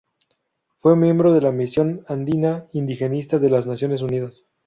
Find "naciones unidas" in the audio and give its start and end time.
3.67-4.45